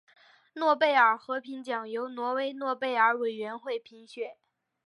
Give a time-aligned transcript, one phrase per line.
[0.53, 4.35] 诺贝尔和平奖由挪威诺贝尔委员会评选。